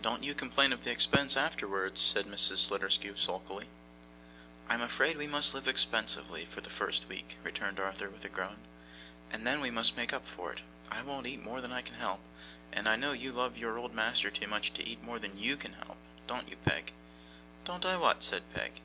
'Don't 0.00 0.22
you 0.24 0.34
complain 0.34 0.72
of 0.72 0.82
the 0.82 0.90
expense 0.90 1.36
afterwards,' 1.36 2.00
said 2.00 2.24
Mrs. 2.24 2.56
Sliderskew, 2.56 3.18
sulkily. 3.18 3.66
'I 4.70 4.74
am 4.76 4.80
afraid 4.80 5.18
we 5.18 5.26
must 5.26 5.52
live 5.52 5.68
expensively 5.68 6.46
for 6.46 6.62
the 6.62 6.70
first 6.70 7.06
week,' 7.06 7.36
returned 7.44 7.78
Arthur, 7.78 8.08
with 8.08 8.24
a 8.24 8.30
groan, 8.30 8.60
'and 9.30 9.46
then 9.46 9.60
we 9.60 9.70
must 9.70 9.94
make 9.94 10.10
up 10.14 10.26
for 10.26 10.54
it. 10.54 10.60
I 10.90 11.02
won't 11.02 11.26
eat 11.26 11.42
more 11.42 11.60
than 11.60 11.70
I 11.70 11.82
can 11.82 11.96
help, 11.96 12.20
and 12.72 12.88
I 12.88 12.96
know 12.96 13.12
you 13.12 13.30
love 13.30 13.58
your 13.58 13.76
old 13.76 13.92
master 13.92 14.30
too 14.30 14.46
much 14.46 14.72
to 14.72 14.88
eat 14.88 15.02
more 15.02 15.18
than 15.18 15.36
YOU 15.36 15.58
can 15.58 15.74
help, 15.74 15.98
don't 16.26 16.48
you, 16.48 16.56
Peg?' 16.56 16.94
'Don't 17.66 17.84
I 17.84 17.98
what?' 17.98 18.22
said 18.22 18.44
Peg. 18.54 18.80